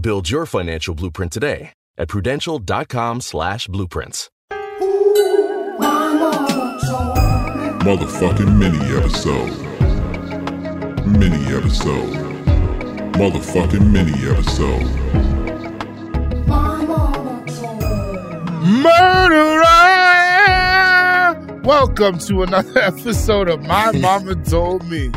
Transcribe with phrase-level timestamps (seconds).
[0.00, 4.30] Build your financial blueprint today at prudential.com slash blueprints.
[7.82, 9.50] Motherfucking mini episode.
[11.06, 12.14] Mini episode.
[13.14, 14.88] Motherfucking mini episode.
[20.32, 21.60] Murderer!
[21.64, 25.08] Welcome to another episode of My Momma Told Me.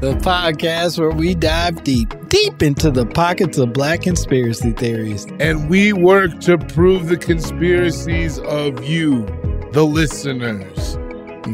[0.00, 5.26] the podcast where we dive deep, deep into the pockets of black conspiracy theories.
[5.38, 9.26] And we work to prove the conspiracies of you,
[9.72, 10.96] the listeners.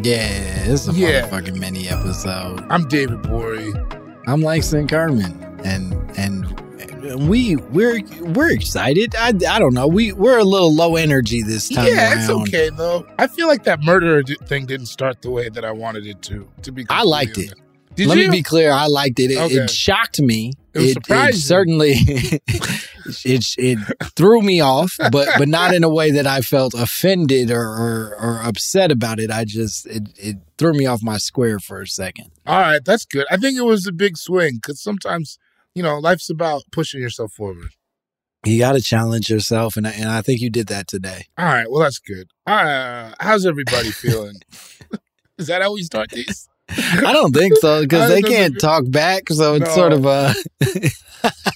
[0.04, 1.28] Yeah, this is a Yeah.
[1.28, 2.64] motherfucking mini episode.
[2.70, 3.72] I'm David Borie.
[4.28, 5.32] I'm Langston Kerman,
[5.64, 6.46] and and
[7.28, 8.00] we we're
[8.34, 9.16] we're excited.
[9.16, 9.88] I, I don't know.
[9.88, 12.18] We we're a little low energy this time yeah, around.
[12.20, 13.04] it's okay though.
[13.18, 16.46] I feel like that murderer thing didn't start the way that I wanted it to.
[16.62, 17.54] To be, I liked it.
[17.96, 18.30] Did Let you?
[18.30, 18.70] me be clear.
[18.70, 19.32] I liked it.
[19.32, 19.56] It, Okay.
[19.56, 20.52] it shocked me.
[20.74, 21.40] It was it, surprising.
[21.40, 23.78] certainly it it
[24.16, 28.16] threw me off, but but not in a way that I felt offended or, or
[28.20, 29.30] or upset about it.
[29.30, 32.30] I just it it threw me off my square for a second.
[32.46, 33.26] All right, that's good.
[33.30, 35.38] I think it was a big swing because sometimes,
[35.74, 37.70] you know, life's about pushing yourself forward.
[38.44, 41.26] You got to challenge yourself, and I, and I think you did that today.
[41.36, 42.28] All right, well, that's good.
[42.46, 44.36] Uh, how's everybody feeling?
[45.38, 46.48] Is that how we start these?
[46.70, 49.74] I don't think so because they can't think- talk back, so it's No.
[49.74, 50.34] sort of uh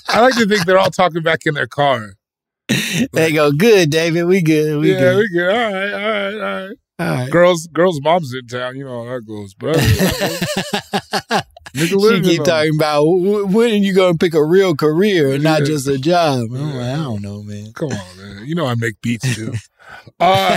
[0.09, 2.15] I like to think they're all talking back in their car.
[3.13, 4.25] they go good, David.
[4.25, 4.81] We good.
[4.81, 5.17] We yeah, good.
[5.19, 5.51] we good.
[5.51, 6.77] All right, all right, all right.
[6.99, 7.31] All right.
[7.31, 8.77] Girls, girls, mom's in town.
[8.77, 9.55] You know how that goes.
[9.55, 9.79] But
[11.75, 15.65] she keep talking about when are you going to pick a real career and not
[15.65, 16.49] just a job.
[16.55, 17.73] I'm like, I don't know, man.
[17.73, 18.45] Come on, man.
[18.47, 19.53] You know I make beats too.
[20.21, 20.57] uh,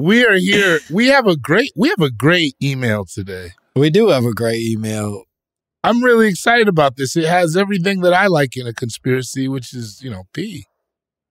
[0.00, 0.80] we are here.
[0.90, 1.72] We have a great.
[1.76, 3.52] We have a great email today.
[3.76, 5.24] We do have a great email.
[5.84, 7.16] I'm really excited about this.
[7.16, 10.66] It has everything that I like in a conspiracy, which is, you know, P.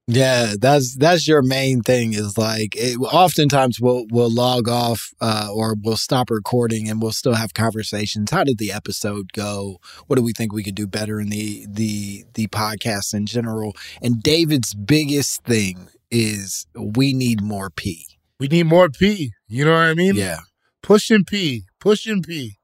[0.07, 2.13] Yeah, that's that's your main thing.
[2.13, 7.12] Is like it, oftentimes we'll we'll log off uh, or we'll stop recording and we'll
[7.12, 8.31] still have conversations.
[8.31, 9.80] How did the episode go?
[10.07, 13.75] What do we think we could do better in the the the podcast in general?
[14.01, 18.07] And David's biggest thing is we need more P.
[18.39, 19.31] We need more P.
[19.47, 20.16] You know what I mean?
[20.16, 20.39] Yeah,
[20.81, 21.63] Pushing P.
[21.79, 22.55] Pushing P.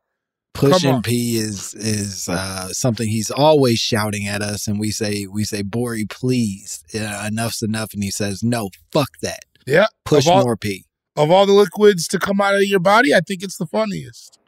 [0.54, 1.02] Pushing.
[1.02, 5.64] P is is uh, something he's always shouting at us, and we say we say
[5.64, 9.88] Borie, please, uh, enough's enough, and he says no, fuck that, Yeah.
[10.06, 10.86] push all, more P.
[11.18, 14.40] Of all the liquids to come out of your body, I think it's the funniest.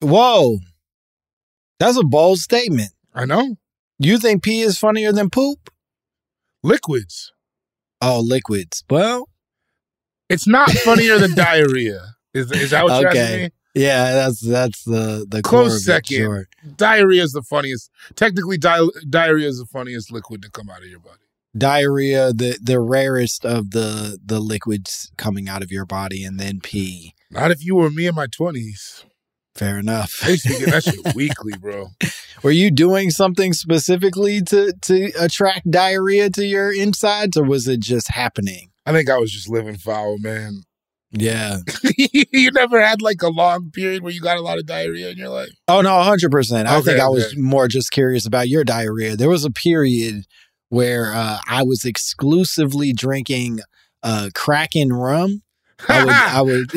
[0.00, 0.58] Whoa.
[1.80, 2.92] That's a bold statement.
[3.12, 3.56] I know.
[3.98, 5.70] You think pee is funnier than poop?
[6.62, 7.32] Liquids.
[8.00, 8.84] Oh, liquids.
[8.88, 9.28] Well,
[10.28, 12.00] It's not funnier than diarrhea.
[12.34, 13.50] Is, is that what you're asking me?
[13.74, 16.16] yeah, that's that's the the Close it, second.
[16.16, 16.48] sure.
[16.76, 17.90] Diarrhea is the funniest.
[18.14, 21.20] Technically, di- diarrhea is the funniest liquid to come out of your body.
[21.56, 26.60] Diarrhea, the the rarest of the the liquids coming out of your body, and then
[26.60, 27.14] pee.
[27.30, 29.04] Not if you were me in my 20s.
[29.54, 30.20] Fair enough.
[30.22, 31.88] I used to get that shit weekly, bro.
[32.42, 37.80] Were you doing something specifically to to attract diarrhea to your insides, or was it
[37.80, 38.70] just happening?
[38.86, 40.62] I think I was just living foul, man.
[41.12, 41.58] Yeah.
[41.96, 45.16] you never had like a long period where you got a lot of diarrhea in
[45.16, 45.50] your life?
[45.68, 46.68] Oh no, hundred percent.
[46.68, 47.40] I Okay, think I was okay.
[47.40, 49.16] more just curious about your diarrhea.
[49.16, 50.24] There was a period
[50.68, 53.60] where uh, I was exclusively drinking
[54.02, 55.42] uh, Kraken rum.
[55.88, 56.70] I would, I would,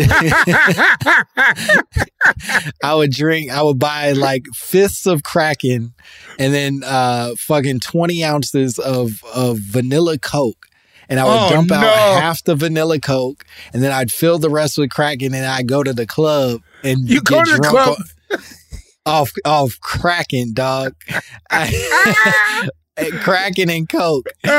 [2.84, 3.52] I would drink.
[3.52, 5.94] I would buy like fists of Kraken,
[6.38, 10.66] and then uh, fucking twenty ounces of of vanilla Coke.
[11.10, 12.20] And I would Oh, dump out no.
[12.22, 15.82] half the vanilla Coke, and then I'd fill the rest with Kraken, and I'd go
[15.84, 17.98] to the club and You go get to the drunk club?
[18.32, 18.40] on-
[19.06, 20.94] off off Kraken, dog.
[21.50, 22.70] I-
[23.22, 24.52] Kraken and Coke, and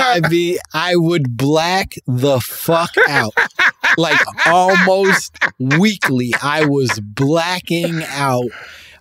[0.00, 3.32] I'd be I would black the fuck out,
[3.96, 6.34] like almost weekly.
[6.42, 8.50] I was blacking out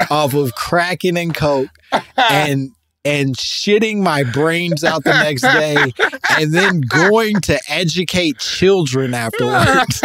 [0.09, 1.69] off of Kraken and Coke,
[2.17, 2.71] and
[3.05, 5.93] and shitting my brains out the next day,
[6.37, 10.03] and then going to educate children afterwards.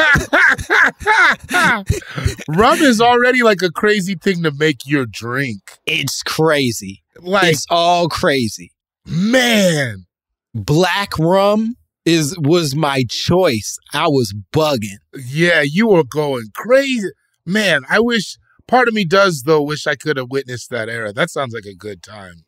[2.48, 5.78] Rum is already like a crazy thing to make your drink.
[5.86, 7.02] It's crazy.
[7.20, 8.72] Like, it's all crazy.
[9.06, 10.06] man.
[10.52, 13.78] Black rum is was my choice.
[13.92, 14.98] I was bugging.
[15.14, 17.10] Yeah, you were going crazy.
[17.46, 18.36] Man, I wish
[18.66, 21.12] part of me does though wish I could have witnessed that era.
[21.12, 22.44] That sounds like a good time.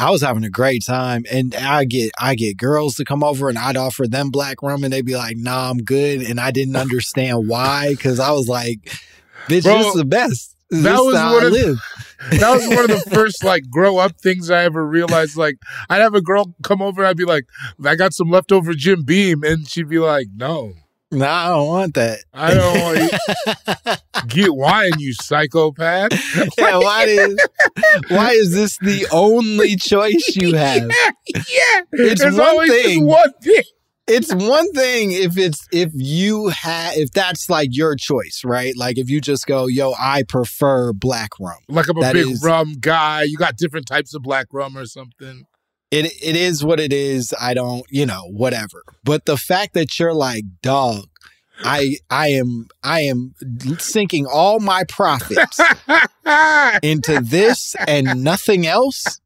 [0.00, 3.48] I was having a great time, and I get I get girls to come over,
[3.48, 6.50] and I'd offer them black rum, and they'd be like, "Nah, I'm good," and I
[6.50, 8.78] didn't understand why because I was like,
[9.48, 10.56] "Bitch, Bro, this is the best.
[10.70, 11.78] This that was how one I of- live."
[12.32, 15.38] That was one of the first like grow up things I ever realized.
[15.38, 15.56] Like
[15.88, 17.44] I'd have a girl come over, I'd be like,
[17.82, 20.74] I got some leftover Jim Beam, and she'd be like, No,
[21.12, 22.18] No, I don't want that.
[22.32, 23.92] I don't want you.
[24.28, 26.12] get wine, you psychopath.
[26.56, 27.36] yeah, why is
[28.08, 30.88] why is this the only choice you have?
[31.34, 33.06] yeah, It's There's one always thing.
[33.06, 33.62] one thing.
[34.06, 38.76] It's one thing if it's if you have if that's like your choice, right?
[38.76, 42.28] Like if you just go, "Yo, I prefer black rum." Like I'm a That big
[42.28, 43.22] is- rum guy.
[43.24, 45.44] You got different types of black rum or something.
[45.90, 47.34] It it is what it is.
[47.40, 48.84] I don't, you know, whatever.
[49.04, 51.06] But the fact that you're like, dog,
[51.64, 53.34] I I am I am
[53.78, 55.60] sinking all my profits
[56.82, 59.20] into this and nothing else.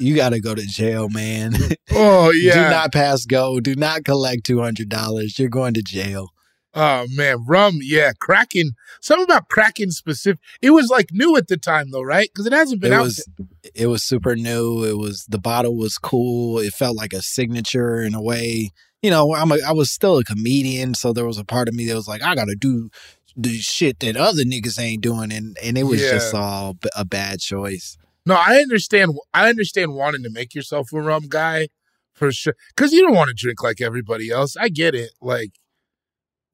[0.00, 1.54] You got to go to jail, man.
[1.92, 2.54] Oh yeah.
[2.54, 3.60] Do not pass go.
[3.60, 5.38] Do not collect two hundred dollars.
[5.38, 6.33] You're going to jail.
[6.76, 8.72] Oh man, rum, yeah, Kraken.
[9.00, 10.40] Something about Kraken specific.
[10.60, 12.28] It was like new at the time though, right?
[12.32, 13.02] Because it hasn't been It out.
[13.04, 13.28] was
[13.74, 14.82] it was super new.
[14.84, 16.58] It was the bottle was cool.
[16.58, 18.72] It felt like a signature in a way.
[19.02, 21.74] You know, I'm a, I was still a comedian, so there was a part of
[21.74, 22.88] me that was like, I got to do
[23.36, 27.04] the shit that other niggas ain't doing, and and it was just all b- a
[27.04, 27.96] bad choice.
[28.26, 29.12] No, I understand.
[29.34, 31.68] I understand wanting to make yourself a rum guy
[32.14, 32.54] for sure.
[32.74, 34.56] Because you don't want to drink like everybody else.
[34.56, 35.10] I get it.
[35.20, 35.50] Like,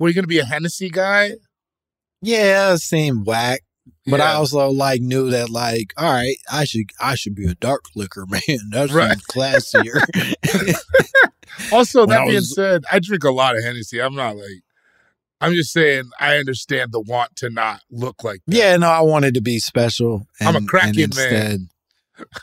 [0.00, 1.34] were you gonna be a Hennessy guy?
[2.22, 3.60] Yeah, seemed whack.
[4.06, 7.54] But I also like knew that like, all right, I should I should be a
[7.54, 8.58] dark liquor man.
[8.70, 9.16] That's Right.
[9.18, 10.00] classier.
[11.72, 14.00] Also, that being was- said, I drink a lot of Hennessy.
[14.00, 14.62] I'm not like.
[15.42, 16.04] I'm just saying.
[16.18, 18.40] I understand the want to not look like.
[18.46, 18.56] That.
[18.56, 20.26] Yeah, no, I wanted to be special.
[20.40, 21.04] I'm a and- Kraken and man.
[21.34, 21.60] instead,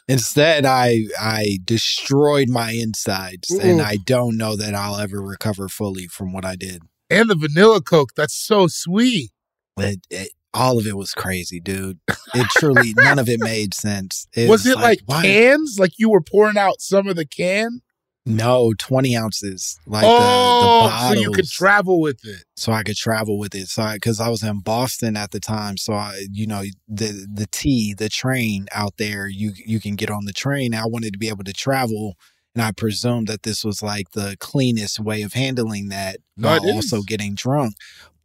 [0.07, 6.07] Instead, I I destroyed my insides, and I don't know that I'll ever recover fully
[6.07, 6.81] from what I did.
[7.09, 8.11] And the vanilla Coke.
[8.15, 9.31] That's so sweet.
[9.77, 11.99] It, it, all of it was crazy, dude.
[12.33, 14.27] It truly, none of it made sense.
[14.33, 15.77] It was, it like, why- cans?
[15.79, 17.81] Like you were pouring out some of the can?
[18.27, 19.79] No, twenty ounces.
[19.87, 21.13] Like oh, the, the bottles.
[21.15, 22.43] so you could travel with it.
[22.57, 23.69] so I could travel with it.
[23.69, 27.47] So because I, was in Boston at the time, so I, you know, the the
[27.49, 30.73] T, the train out there, you you can get on the train.
[30.73, 32.15] I wanted to be able to travel,
[32.57, 36.71] and I presume that this was like the cleanest way of handling that, No, while
[36.71, 37.75] also getting drunk.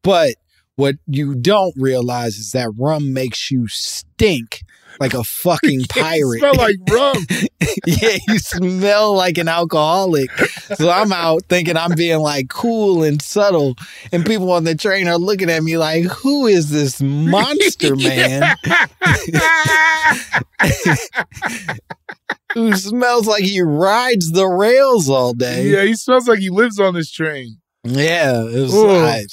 [0.01, 0.37] But
[0.77, 4.63] what you don't realize is that rum makes you stink
[4.99, 6.39] like a fucking pirate.
[6.39, 7.17] smell like rum.
[7.87, 10.31] yeah, you smell like an alcoholic.
[10.79, 13.75] So I'm out thinking I'm being like cool and subtle,
[14.13, 18.57] and people on the train are looking at me like, "Who is this monster man
[22.55, 26.79] who smells like he rides the rails all day?" yeah, he smells like he lives
[26.79, 27.57] on this train.
[27.85, 28.75] Yeah, it was.
[28.75, 29.25] I-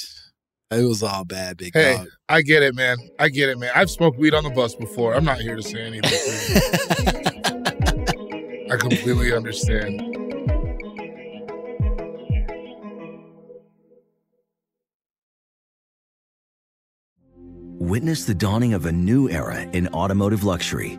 [0.72, 2.06] it was all bad, big Hey, dog.
[2.28, 2.96] I get it, man.
[3.18, 3.72] I get it, man.
[3.74, 5.14] I've smoked weed on the bus before.
[5.14, 6.12] I'm not here to say anything.
[8.70, 10.00] I completely understand.
[17.78, 20.98] Witness the dawning of a new era in automotive luxury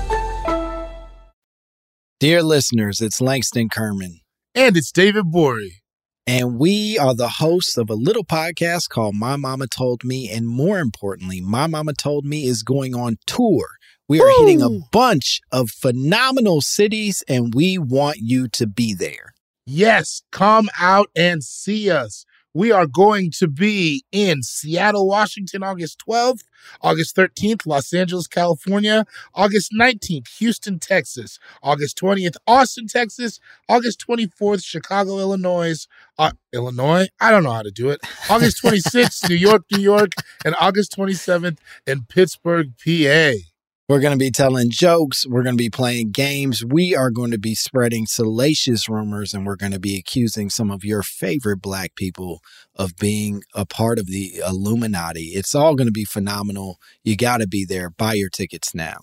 [2.21, 4.19] Dear listeners, it's Langston Kerman.
[4.53, 5.81] And it's David Borie.
[6.27, 10.29] And we are the hosts of a little podcast called My Momma Told Me.
[10.29, 13.65] And more importantly, My Momma Told Me is going on tour.
[14.07, 19.33] We are hitting a bunch of phenomenal cities, and we want you to be there.
[19.65, 22.23] Yes, come out and see us.
[22.53, 26.43] We are going to be in Seattle, Washington, August 12th,
[26.81, 33.39] August 13th, Los Angeles, California, August 19th, Houston, Texas, August 20th, Austin, Texas,
[33.69, 39.29] August 24th, Chicago, Illinois, uh, Illinois, I don't know how to do it, August 26th,
[39.29, 40.11] New York, New York,
[40.43, 43.50] and August 27th in Pittsburgh, PA.
[43.91, 45.27] We're going to be telling jokes.
[45.27, 46.63] We're going to be playing games.
[46.63, 50.71] We are going to be spreading salacious rumors, and we're going to be accusing some
[50.71, 52.39] of your favorite black people
[52.73, 55.31] of being a part of the Illuminati.
[55.33, 56.79] It's all going to be phenomenal.
[57.03, 57.89] You got to be there.
[57.89, 58.95] Buy your tickets now.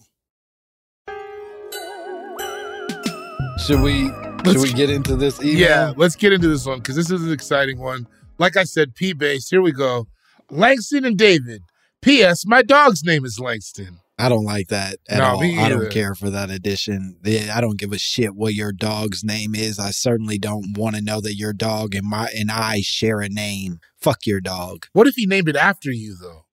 [3.58, 4.08] Should we?
[4.46, 5.58] Should we get into this email?
[5.58, 8.06] Yeah, let's get into this one because this is an exciting one.
[8.38, 9.50] Like I said, P base.
[9.50, 10.06] Here we go.
[10.50, 11.60] Langston and David.
[12.00, 12.46] P.S.
[12.46, 13.98] My dog's name is Langston.
[14.20, 15.42] I don't like that at No, all.
[15.60, 17.16] I don't care for that addition.
[17.24, 19.78] I don't give a shit what your dog's name is.
[19.78, 23.28] I certainly don't want to know that your dog and my and I share a
[23.28, 23.78] name.
[24.00, 24.86] Fuck your dog.
[24.92, 26.44] What if he named it after you, though?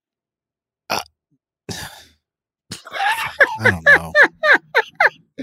[3.60, 4.14] I don't know.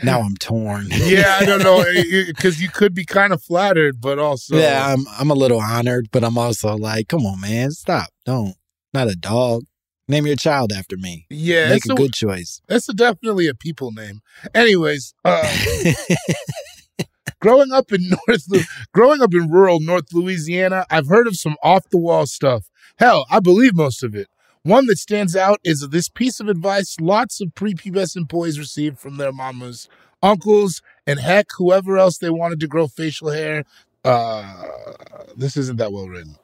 [0.03, 0.89] now I'm torn.
[0.91, 1.85] Yeah, I don't know
[2.27, 6.09] because you could be kind of flattered, but also yeah, I'm I'm a little honored,
[6.13, 8.11] but I'm also like, come on, man, stop.
[8.25, 8.55] Don't.
[8.95, 9.65] Not a dog.
[10.09, 11.27] Name your child after me.
[11.31, 12.61] yeah, Make it's a good choice.
[12.67, 14.21] That's a, definitely a people name.
[14.55, 15.49] Anyways, uh,
[17.41, 18.47] growing up in North,
[18.93, 22.69] growing up in rural North Louisiana, I've heard of some off the wall stuff.
[22.99, 24.29] Hell, I believe most of it.
[24.65, 29.17] One that stands out is this piece of advice lots of prepubescent boys received from
[29.17, 29.89] their mamas,
[30.23, 33.65] uncles, and heck, whoever else they wanted to grow facial hair.
[34.05, 34.65] Uh,
[35.37, 36.37] this isn't that well written.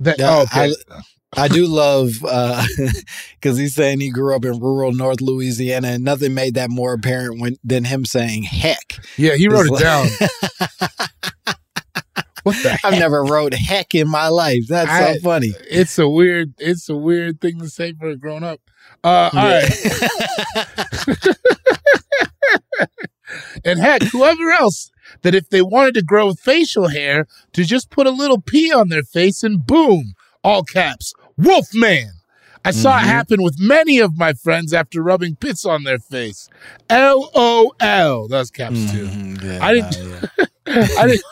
[0.00, 0.72] That, Yeah, oh, okay.
[0.90, 1.00] I,
[1.36, 6.34] I do love because he's saying he grew up in rural North Louisiana, and nothing
[6.34, 10.08] made that more apparent when, than him saying "heck." yeah, he wrote it It's down.
[12.42, 14.68] What the I've never wrote "heck" in my life.
[14.68, 15.52] That's I- so funny.
[15.68, 18.60] It's a weird, it's a weird thing to say for a grown up.
[19.02, 19.72] Uh, all right.
[23.64, 24.90] and heck, whoever else
[25.22, 28.88] that if they wanted to grow facial hair, to just put a little P on
[28.90, 30.14] their face and boom,
[30.44, 32.10] all caps, Wolfman.
[32.64, 33.02] I saw Mhm.
[33.02, 36.48] it happen with many of my friends after rubbing pits on their face.
[36.90, 37.74] LOL.
[38.28, 39.06] That was caps too.
[39.06, 39.96] Mhm, yeah, I didn't.
[40.36, 40.46] yeah.
[40.98, 41.22] I didn't.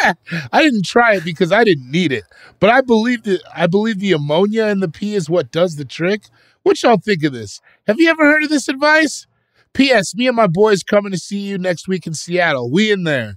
[0.52, 2.24] I didn't try it because I didn't need it,
[2.60, 5.84] but I believe that I believe the ammonia in the pee is what does the
[5.84, 6.24] trick.
[6.62, 7.60] What y'all think of this?
[7.86, 9.26] Have you ever heard of this advice?
[9.74, 10.14] P.S.
[10.14, 12.70] Me and my boys coming to see you next week in Seattle.
[12.70, 13.36] We in there,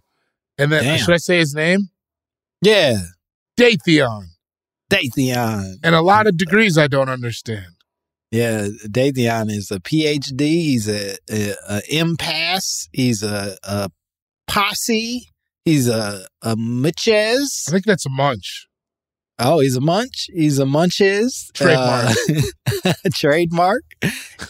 [0.57, 0.98] and then Damn.
[1.00, 1.89] should I say his name?
[2.62, 2.98] Yeah,
[3.60, 4.27] Datheon,
[4.91, 5.75] Datheon.
[5.83, 7.65] and a lot of degrees I don't understand.
[8.31, 10.39] Yeah, Datheon is a PhD.
[10.39, 12.88] He's a, a, a impasse.
[12.93, 13.89] He's a, a
[14.48, 15.27] posse.
[15.65, 16.25] He's a
[16.57, 17.65] Mitches.
[17.67, 18.67] I think that's a munch.
[19.38, 20.27] Oh, he's a munch.
[20.33, 21.50] He's a munches.
[21.53, 22.15] Trademark.
[22.86, 23.83] Uh, trademark.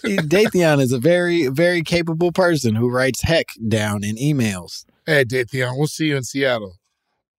[0.03, 4.85] He- Datheon is a very very capable person who writes heck down in emails.
[5.05, 6.75] Hey, Datheon, we'll see you in Seattle.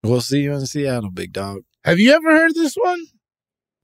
[0.03, 1.61] We'll see you in Seattle, big dog.
[1.85, 3.07] Have you ever heard this one?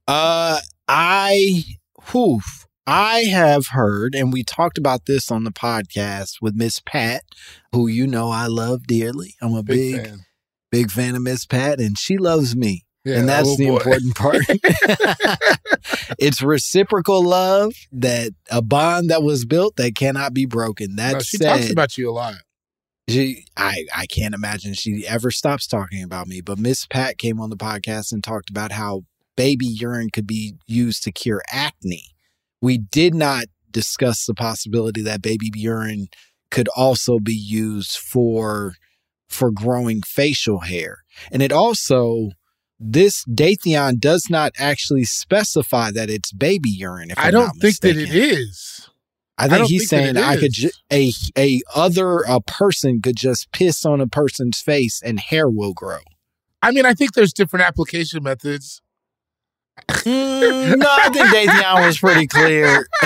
[0.06, 1.64] Uh, I,
[2.12, 2.40] whew,
[2.86, 7.24] I have heard, and we talked about this on the podcast with Miss Pat,
[7.72, 9.34] who you know I love dearly.
[9.42, 10.18] I'm a Big, big, fan.
[10.70, 12.84] big fan of Miss Pat, and she loves me.
[13.04, 13.76] Yeah, and that's oh the boy.
[13.76, 14.42] important part.
[16.18, 20.96] it's reciprocal love that a bond that was built that cannot be broken.
[20.96, 22.34] That No, she said, talks about you a lot.
[23.08, 26.40] She, I, I can't imagine she ever stops talking about me.
[26.40, 29.02] But Miss Pat came on the podcast and talked about how
[29.36, 32.04] baby urine could be used to cure acne.
[32.60, 36.08] We did not discuss the possibility that baby urine
[36.50, 38.74] could also be used for
[39.28, 40.98] for growing facial hair.
[41.30, 42.30] And it also
[42.80, 47.10] this Datheon does not actually specify that it's baby urine.
[47.10, 48.88] If I don't think that it is.
[49.38, 53.00] I I think don't he's think saying I could ju- a a other a person
[53.00, 56.00] could just piss on a person's face and hair will grow.
[56.60, 58.82] I mean, I think there's different application methods.
[59.88, 62.88] Mm, no, I think Datheon was pretty clear.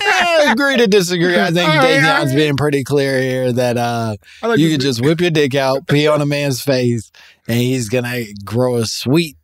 [0.00, 1.38] I agree to disagree.
[1.38, 5.20] I think All right, being pretty clear here that uh like you can just whip
[5.20, 7.12] your dick out, pee on a man's face,
[7.46, 9.36] and he's gonna grow a sweet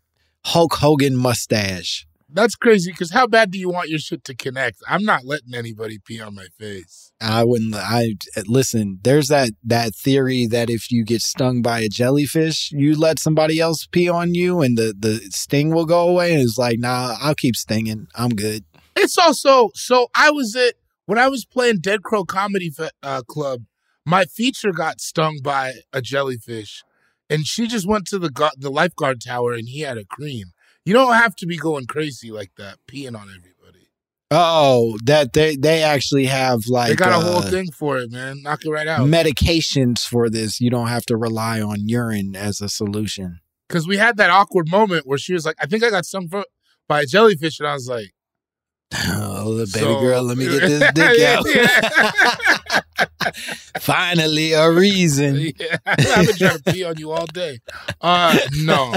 [0.46, 2.07] Hulk Hogan mustache.
[2.32, 4.82] That's crazy because how bad do you want your shit to connect?
[4.88, 7.12] I'm not letting anybody pee on my face.
[7.20, 7.74] I wouldn't.
[7.74, 8.14] I
[8.46, 9.00] listen.
[9.02, 13.60] There's that that theory that if you get stung by a jellyfish, you let somebody
[13.60, 16.32] else pee on you, and the the sting will go away.
[16.32, 18.06] And it's like, nah, I'll keep stinging.
[18.14, 18.64] I'm good.
[18.96, 20.74] It's also so I was at
[21.06, 23.62] when I was playing Dead Crow Comedy uh, Club.
[24.06, 26.82] My feature got stung by a jellyfish,
[27.28, 30.52] and she just went to the gu- the lifeguard tower, and he had a cream.
[30.90, 33.87] You don't have to be going crazy like that, peeing on everybody.
[34.33, 38.11] Oh, that they they actually have like they got a whole uh, thing for it,
[38.11, 38.42] man.
[38.42, 39.07] Knock it right out.
[39.07, 40.61] medications for this.
[40.61, 43.38] You don't have to rely on urine as a solution.
[43.68, 46.26] Because we had that awkward moment where she was like, "I think I got stung
[46.29, 46.44] for,
[46.88, 48.11] by a jellyfish," and I was like,
[49.12, 52.83] Oh, the baby So- girl, let me get this dick out.
[53.81, 55.37] Finally, a reason.
[55.37, 57.61] Yeah, I've been trying to pee on you all day.
[58.00, 58.92] Uh, no.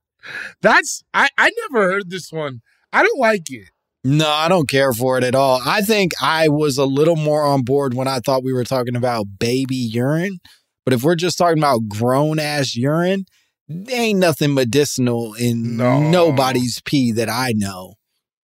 [0.62, 1.28] That's I.
[1.38, 2.60] I never heard this one.
[2.92, 3.68] I don't like it.
[4.04, 5.60] No, I don't care for it at all.
[5.64, 8.96] I think I was a little more on board when I thought we were talking
[8.96, 10.38] about baby urine.
[10.84, 13.26] But if we're just talking about grown ass urine,
[13.68, 16.00] there ain't nothing medicinal in No.
[16.00, 17.94] nobody's pee that I know.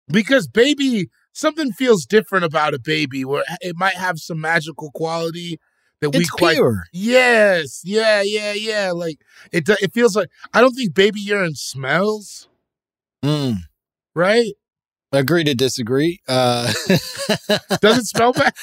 [0.08, 5.58] because baby something feels different about a baby where it might have some magical quality
[6.02, 6.84] that we It's quite pure.
[6.92, 9.20] yes yeah yeah yeah like
[9.52, 12.48] it it feels like i don't think baby urine smells
[13.24, 13.58] Mm.
[14.16, 14.54] right
[15.14, 16.22] Agree to disagree.
[16.26, 16.72] Uh,
[17.82, 18.54] does it smell bad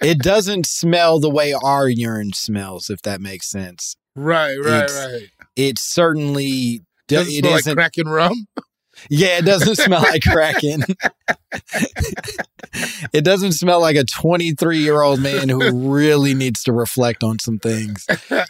[0.00, 3.94] it doesn't smell the way our urine smells, if that makes sense.
[4.16, 8.46] right right It's- right It certainly do- does it it smell like isn't- Kraken rum
[9.10, 10.84] Yeah, it doesn't smell like Kraken.
[13.12, 17.38] it doesn't smell like a 23 year old man who really needs to reflect on
[17.38, 18.06] some things.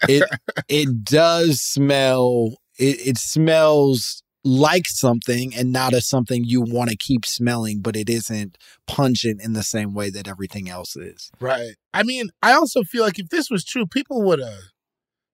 [0.08, 0.28] It
[0.68, 2.56] it does smell.
[2.78, 7.94] It, it smells like something and not as something you want to keep smelling, but
[7.94, 11.30] it isn't pungent in the same way that everything else is.
[11.40, 14.72] right i mean i also feel like if this was true people would have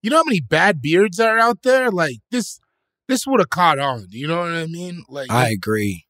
[0.02, 2.60] you know how many bad beards are out there like this
[3.08, 6.04] this would have caught on you know what i mean like I agree.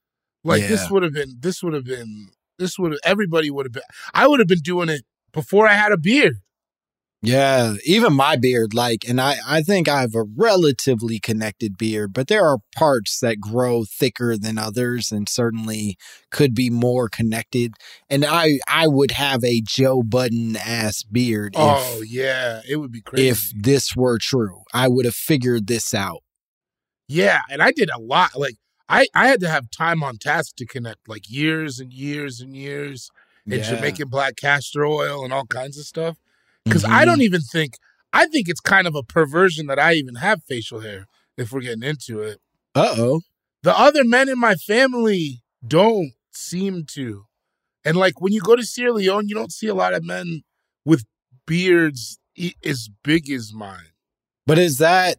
[0.44, 0.68] Like Yeah.
[0.68, 3.82] this would have been this would have been this would have everybody would have been
[4.14, 6.36] I would have been doing it before I had a beard.
[7.20, 12.12] Yeah, even my beard, like, and I, I think I have a relatively connected beard,
[12.12, 15.96] but there are parts that grow thicker than others and certainly
[16.30, 17.72] could be more connected.
[18.08, 21.54] And I, I would have a Joe Budden ass beard.
[21.56, 23.28] Oh if, yeah, it would be crazy.
[23.28, 24.62] if this were true.
[24.72, 26.22] I would have figured this out.
[27.08, 28.36] Yeah, and I did a lot.
[28.36, 28.56] Like
[28.88, 32.54] I, I had to have time on task to connect, like years and years and
[32.56, 33.10] years,
[33.44, 33.62] and Yeah.
[33.76, 36.16] Jamaican black castor oil and all kinds of stuff.
[36.64, 36.92] Because Mm-hmm.
[36.94, 37.74] I don't even think
[38.12, 41.06] I think it's kind of a perversion that I even have facial hair.
[41.36, 42.40] If we're getting into it,
[42.74, 43.20] Uh oh.
[43.62, 47.24] the other men in my family don't seem to,
[47.84, 50.42] and like when you go to Sierra Leone, you don't see a lot of men
[50.84, 51.04] with
[51.46, 52.18] beards
[52.64, 53.92] as big as mine.
[54.46, 55.18] But is that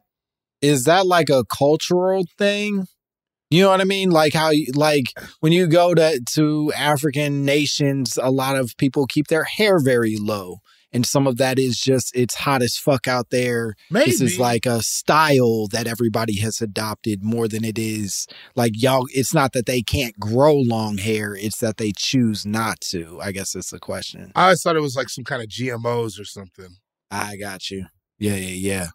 [0.61, 2.87] is that like a cultural thing?
[3.49, 4.11] You know what I mean?
[4.11, 5.07] Like how you, like
[5.39, 10.17] when you go to to African nations, a lot of people keep their hair very
[10.17, 10.57] low.
[10.91, 13.75] And some of that is just it's hot as fuck out there.
[13.91, 19.07] This is like a style that everybody has adopted more than it is like y'all
[19.13, 23.19] it's not that they can't grow long hair, it's that they choose not to.
[23.21, 24.31] I guess that's the question.
[24.35, 26.77] I always thought it was like some kind of GMOs or something.
[27.11, 27.85] I got you.
[28.17, 28.87] Yeah, yeah, yeah.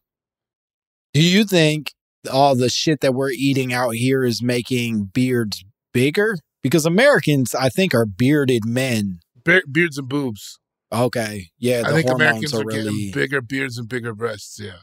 [1.15, 1.93] Do you think
[2.31, 6.37] all the shit that we're eating out here is making beards bigger?
[6.63, 9.21] Because Americans, I think, are bearded men.
[9.45, 10.59] Be- beards and boobs.
[10.93, 11.51] Okay.
[11.59, 14.59] Yeah, the I think Americans are, are, really getting bigger beards and bigger breasts.
[14.61, 14.79] Yeah.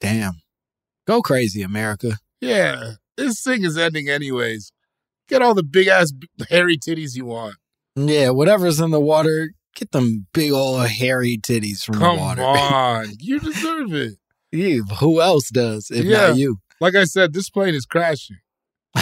[0.00, 0.34] damn.
[1.06, 2.18] Go crazy, America.
[2.40, 2.92] Yeah.
[3.16, 4.72] This thing is ending anyways.
[5.28, 6.12] Get all the big ass
[6.50, 7.56] hairy titties you want.
[7.96, 12.42] Yeah, whatever's in the water, get them big old hairy titties from Come the water.
[12.42, 13.06] Come on.
[13.18, 14.14] you deserve it.
[14.52, 16.28] You, who else does if Yeah.
[16.28, 16.58] not you?
[16.80, 18.36] Like I said, this plane is crashing.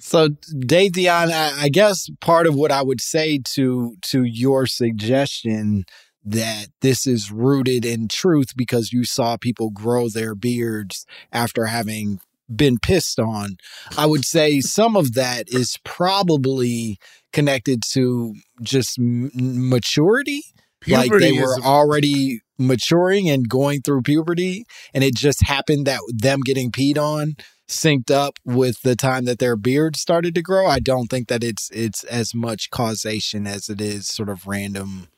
[0.00, 5.84] so Datheon, I, I guess part of what I would say to to your suggestion
[6.24, 12.18] that this is rooted in truth because you saw people grow their beards after having
[12.54, 13.56] been pissed on.
[13.96, 16.98] I would say some of that is probably
[17.32, 20.42] connected to just m- maturity.
[20.86, 26.40] Like they were already maturing and going through puberty, and it just happened that them
[26.44, 27.36] getting peed on
[27.68, 30.66] synced up with the time that their beard started to grow.
[30.66, 35.08] I don't think that it's it's as much causation as it is sort of random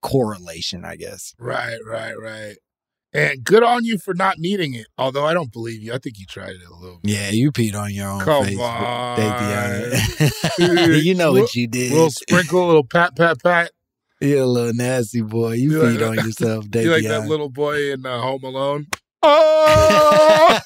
[0.00, 1.34] correlation, I guess.
[1.38, 2.56] Right, right, right.
[3.14, 4.86] And good on you for not needing it.
[4.96, 5.92] Although I don't believe you.
[5.92, 7.10] I think you tried it a little bit.
[7.12, 8.58] Yeah, you peed on your own Come face.
[8.58, 9.18] on.
[11.02, 11.92] You know what you did.
[11.92, 13.70] Little sprinkle, a little pat, pat, pat.
[14.22, 15.52] You're a little nasty boy.
[15.54, 16.82] You You peed like- on yourself, Davion.
[16.84, 18.86] You like that little boy in uh, Home Alone?
[19.24, 20.58] Oh!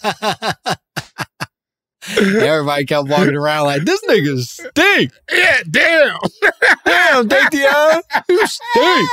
[2.18, 5.10] Everybody kept walking around like this nigga stink.
[5.30, 6.16] Yeah, damn.
[6.86, 9.10] Damn, Davion, you stink.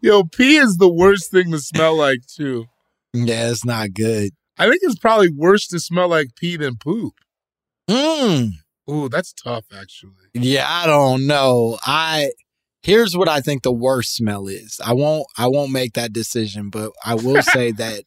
[0.02, 2.66] Yo, pee is the worst thing to smell like too.
[3.12, 4.32] Yeah, it's not good.
[4.58, 7.14] I think it's probably worse to smell like pee than poop.
[7.88, 8.52] Mmm.
[8.90, 10.12] Ooh, that's tough actually.
[10.34, 11.78] Yeah, I don't know.
[11.82, 12.30] I
[12.88, 14.80] here's what I think the worst smell is.
[14.84, 18.04] I won't I won't make that decision, but I will say that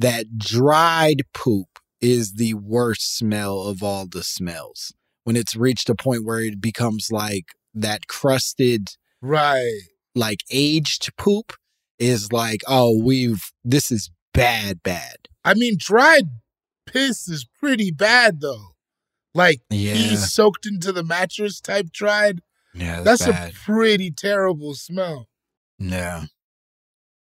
[0.00, 1.68] that dried poop
[2.00, 4.92] is the worst smell of all the smells.
[5.24, 8.88] When it's reached a point where it becomes like that crusted
[9.20, 9.80] Right.
[10.14, 11.52] like aged poop
[11.98, 15.16] is like, oh, we've this is bad, bad.
[15.44, 16.24] I mean, dried
[16.86, 18.68] piss is pretty bad though.
[19.34, 19.94] Like Yeah.
[19.94, 22.40] pee soaked into the mattress type dried.
[22.76, 25.28] Yeah, That's a pretty terrible smell.
[25.78, 26.24] Yeah.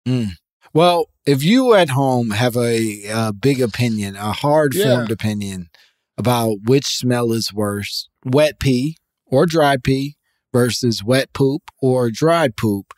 [0.07, 0.31] Mm.
[0.75, 5.15] Well, if you at home have a, uh big opinion, a hard formed Yeah.
[5.15, 5.69] opinion
[6.17, 10.17] about which smell is worse, wet pee or dry pee
[10.53, 12.93] versus wet poop or dry poop,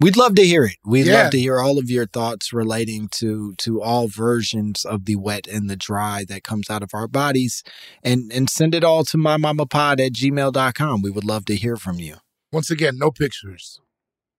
[0.00, 0.76] we'd love to hear it.
[0.84, 1.22] We'd Yeah.
[1.24, 5.46] love to hear all of your thoughts relating to to all versions of the wet
[5.46, 7.62] and the dry that comes out of our bodies
[8.02, 11.02] and and send it all to my mama pod at gmail.com.
[11.02, 12.16] We would love to hear from you.
[12.52, 13.80] Once again, no pictures.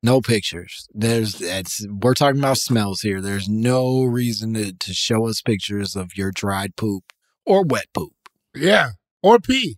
[0.03, 0.87] No pictures.
[0.93, 3.21] There's that's we're talking about smells here.
[3.21, 7.11] There's no reason to, to show us pictures of your dried poop
[7.45, 8.13] or wet poop.
[8.53, 8.91] Yeah.
[9.23, 9.77] Or pee.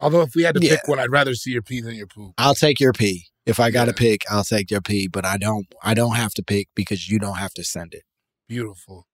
[0.00, 0.70] Although if we had to Yeah.
[0.72, 2.34] pick one, I'd rather see your pee than your poop.
[2.36, 3.26] I'll take your pee.
[3.44, 3.96] If I got to Yeah.
[4.10, 7.18] pick, I'll take your pee, but I don't I don't have to pick because you
[7.18, 8.02] don't have to send it.
[8.48, 9.06] Beautiful.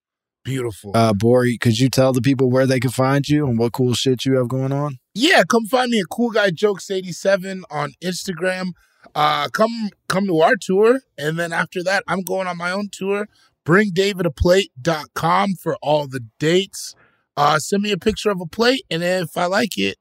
[0.44, 0.92] Beautiful.
[0.94, 3.94] Uh Borie, could you tell the people where they can find you and what cool
[3.94, 4.98] shit you have going on?
[5.14, 8.72] yeah, come find me at Cool Guy Jokes 87 on Instagram.
[9.14, 11.00] Uh come come to our tour.
[11.16, 13.28] And then after that, I'm going on my own tour.
[13.64, 16.94] Bring David a BringDavidAplate.com for all the dates.
[17.36, 19.96] Uh send me a picture of a plate, and if I like it,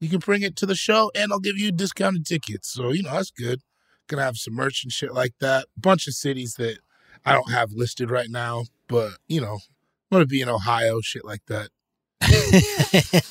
[0.00, 2.70] you can bring it to the show and I'll give you discounted tickets.
[2.72, 3.60] So, you know, that's good.
[4.08, 5.66] Gonna have some merch and shit like that.
[5.76, 6.78] Bunch of cities that
[7.24, 9.54] I don't have listed right now, but you know,
[10.10, 11.68] I'm gonna be in Ohio, shit like that.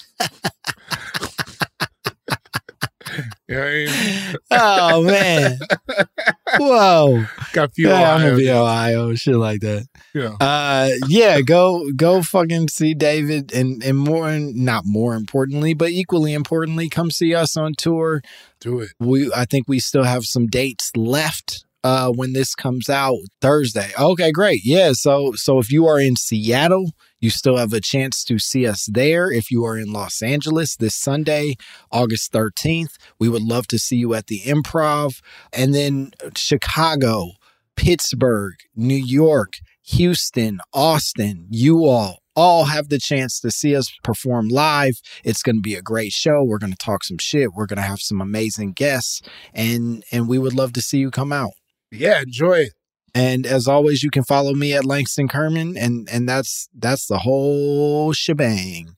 [3.48, 4.36] you know I mean?
[4.52, 5.60] oh man.
[6.58, 7.26] Whoa.
[7.54, 9.88] Got a few yeah, I'm gonna be Ohio- Ohio, shit like that.
[10.14, 10.36] Yeah.
[10.40, 16.34] Uh, yeah, go go fucking see David, and and more, not more importantly, but equally
[16.34, 18.22] importantly, come see us on tour.
[18.60, 18.90] Do it.
[19.00, 21.64] We, I think we still have some dates left.
[21.84, 23.92] Uh, when this comes out Thursday.
[23.98, 24.62] Okay, great.
[24.66, 24.92] Yeah.
[24.94, 28.88] So, so if you are in Seattle, you still have a chance to see us
[28.92, 29.32] there.
[29.32, 31.56] If you are in Los Angeles this Sunday,
[31.92, 35.22] August 13th, we would love to see you at the improv.
[35.52, 37.32] And then Chicago,
[37.76, 39.54] Pittsburgh, New York,
[39.84, 45.02] Houston, Austin, you all all have the chance to see us perform live.
[45.24, 46.44] It's going to be a great show.
[46.44, 47.54] We're going to talk some shit.
[47.54, 49.24] We're going to have some amazing guests
[49.56, 51.54] and and we would love to see you come out.
[51.92, 52.74] Yeah, enjoy it.
[53.18, 57.18] And as always, you can follow me at Langston Kerman and and that's that's the
[57.18, 58.96] whole shebang.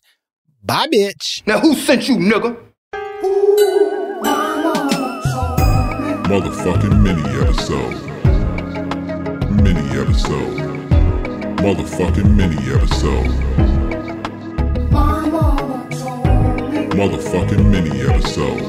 [0.62, 1.48] Bye bitch.
[1.48, 2.58] Now who sent you, nigga?
[6.28, 7.96] Motherfucking mini episode.
[9.64, 10.58] Mini episode.
[11.64, 13.32] Motherfucking mini episode.
[16.92, 18.69] Motherfucking mini episode.